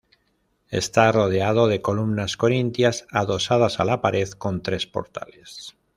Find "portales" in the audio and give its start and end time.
4.87-5.75